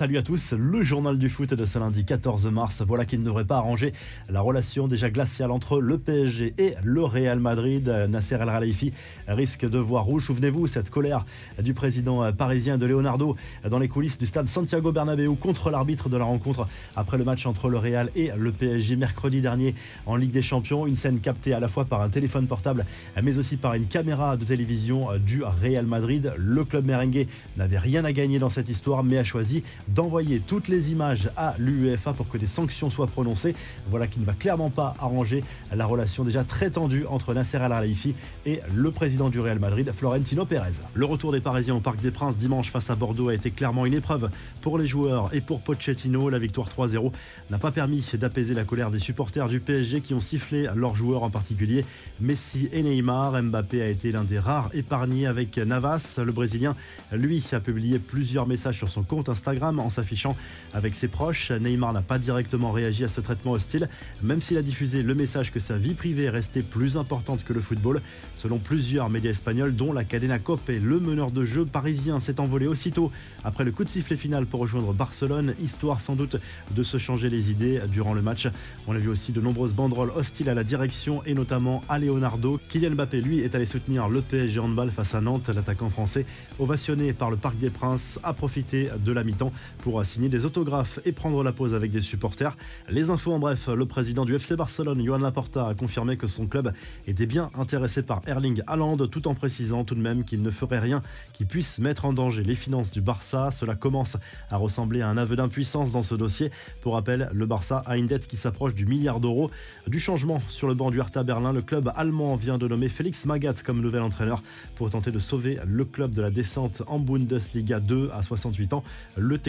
[0.00, 2.80] Salut à tous, le journal du foot de ce lundi 14 mars.
[2.80, 3.92] Voilà qui ne devrait pas arranger
[4.30, 7.86] la relation déjà glaciale entre le PSG et le Real Madrid.
[8.08, 8.94] Nasser El Khelaifi
[9.28, 10.24] risque de voir rouge.
[10.24, 11.26] Souvenez-vous, cette colère
[11.62, 13.36] du président parisien de Leonardo
[13.68, 17.44] dans les coulisses du stade Santiago Bernabéu contre l'arbitre de la rencontre après le match
[17.44, 19.74] entre le Real et le PSG mercredi dernier
[20.06, 20.86] en Ligue des Champions.
[20.86, 22.86] Une scène captée à la fois par un téléphone portable
[23.22, 26.32] mais aussi par une caméra de télévision du Real Madrid.
[26.38, 27.26] Le club merengue
[27.58, 29.62] n'avait rien à gagner dans cette histoire mais a choisi
[29.94, 33.54] d'envoyer toutes les images à l'UEFA pour que des sanctions soient prononcées.
[33.88, 35.44] Voilà qui ne va clairement pas arranger
[35.74, 38.14] la relation déjà très tendue entre Nasser Al Khelaifi
[38.46, 40.72] et le président du Real Madrid, Florentino Pérez.
[40.94, 43.86] Le retour des Parisiens au Parc des Princes dimanche face à Bordeaux a été clairement
[43.86, 44.30] une épreuve
[44.60, 46.30] pour les joueurs et pour Pochettino.
[46.30, 47.12] La victoire 3-0
[47.50, 51.22] n'a pas permis d'apaiser la colère des supporters du PSG qui ont sifflé leurs joueurs
[51.22, 51.84] en particulier
[52.20, 53.42] Messi et Neymar.
[53.42, 56.20] Mbappé a été l'un des rares épargnés avec Navas.
[56.24, 56.76] Le Brésilien,
[57.12, 60.36] lui, a publié plusieurs messages sur son compte Instagram en s'affichant
[60.74, 61.50] avec ses proches.
[61.50, 63.88] Neymar n'a pas directement réagi à ce traitement hostile,
[64.22, 67.60] même s'il a diffusé le message que sa vie privée restait plus importante que le
[67.60, 68.00] football.
[68.36, 72.40] Selon plusieurs médias espagnols, dont la Cadena Cop et le meneur de jeu parisien s'est
[72.40, 73.10] envolé aussitôt
[73.44, 76.36] après le coup de sifflet final pour rejoindre Barcelone, histoire sans doute
[76.74, 78.48] de se changer les idées durant le match.
[78.86, 82.60] On a vu aussi de nombreuses banderoles hostiles à la direction et notamment à Leonardo.
[82.68, 85.48] Kylian Mbappé, lui, est allé soutenir le PSG handball face à Nantes.
[85.48, 86.26] L'attaquant français,
[86.58, 91.00] ovationné par le Parc des Princes, a profité de la mi-temps pour signer des autographes
[91.04, 92.56] et prendre la pause avec des supporters.
[92.88, 96.46] Les infos en bref, le président du FC Barcelone, Johan Laporta, a confirmé que son
[96.46, 96.72] club
[97.06, 100.78] était bien intéressé par Erling Haaland, tout en précisant tout de même qu'il ne ferait
[100.78, 103.50] rien qui puisse mettre en danger les finances du Barça.
[103.50, 104.16] Cela commence
[104.50, 106.50] à ressembler à un aveu d'impuissance dans ce dossier.
[106.80, 109.50] Pour rappel, le Barça a une dette qui s'approche du milliard d'euros.
[109.86, 113.24] Du changement sur le banc du Hertha Berlin, le club allemand vient de nommer Félix
[113.26, 114.42] Magath comme nouvel entraîneur
[114.76, 118.84] pour tenter de sauver le club de la descente en Bundesliga 2 à 68 ans.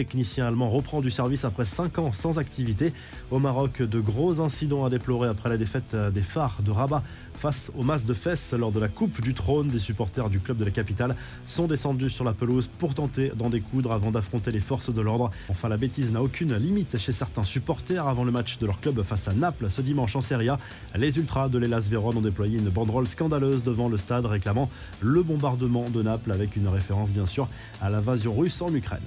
[0.02, 2.92] Technicien allemand reprend du service après 5 ans sans activité.
[3.30, 7.04] Au Maroc, de gros incidents à déplorer après la défaite des phares de Rabat
[7.36, 9.68] face au masses de fesses lors de la Coupe du Trône.
[9.68, 11.14] Des supporters du club de la capitale
[11.46, 15.30] sont descendus sur la pelouse pour tenter d'en découdre avant d'affronter les forces de l'ordre.
[15.48, 19.02] Enfin, la bêtise n'a aucune limite chez certains supporters avant le match de leur club
[19.02, 20.58] face à Naples ce dimanche en Serie A.
[20.96, 24.68] Les Ultras de l'Elas Vérone ont déployé une banderole scandaleuse devant le stade réclamant
[25.00, 27.48] le bombardement de Naples avec une référence bien sûr
[27.80, 29.00] à l'invasion russe en Ukraine.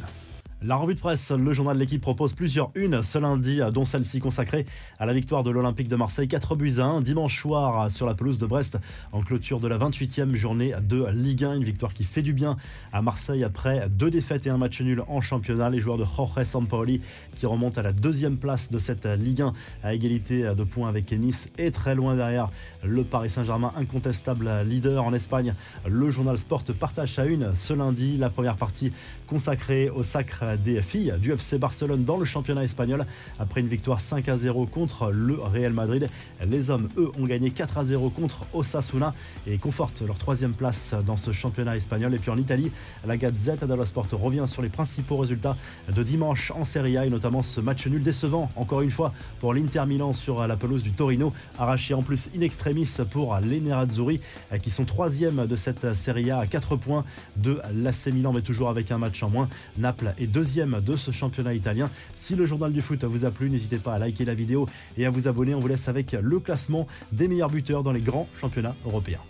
[0.61, 4.19] La revue de presse, le journal de l'équipe propose plusieurs unes ce lundi, dont celle-ci
[4.19, 4.65] consacrée
[4.97, 8.15] à la victoire de l'Olympique de Marseille 4 buts à 1 dimanche soir sur la
[8.15, 8.79] pelouse de Brest
[9.11, 11.55] en clôture de la 28e journée de Ligue 1.
[11.57, 12.55] Une victoire qui fait du bien
[12.93, 15.69] à Marseille après deux défaites et un match nul en championnat.
[15.69, 17.01] Les joueurs de Jorge Sampaoli
[17.35, 21.11] qui remontent à la deuxième place de cette Ligue 1 à égalité de points avec
[21.11, 22.47] Nice et très loin derrière
[22.81, 25.53] le Paris Saint-Germain, incontestable leader en Espagne.
[25.85, 28.93] Le journal Sport partage à une ce lundi la première partie
[29.27, 33.05] consacrée au sacre des filles du FC Barcelone dans le championnat espagnol.
[33.39, 36.09] Après une victoire 5 à 0 contre le Real Madrid,
[36.47, 39.13] les hommes, eux, ont gagné 4 à 0 contre Osasuna
[39.47, 42.13] et confortent leur troisième place dans ce championnat espagnol.
[42.13, 42.71] Et puis en Italie,
[43.05, 45.57] la Gazette dello Sport revient sur les principaux résultats
[45.93, 49.53] de dimanche en Serie A et notamment ce match nul décevant, encore une fois, pour
[49.53, 54.19] l'Inter Milan sur la pelouse du Torino, arraché en plus in extremis pour les Nerazzurri
[54.61, 57.03] qui sont troisième de cette Serie A à 4 points
[57.37, 59.49] de l'AC Milan, mais toujours avec un match en moins.
[59.77, 61.89] Naples est deuxième de ce championnat italien.
[62.17, 65.05] Si le journal du foot vous a plu, n'hésitez pas à liker la vidéo et
[65.05, 65.55] à vous abonner.
[65.55, 69.21] On vous laisse avec le classement des meilleurs buteurs dans les grands championnats européens.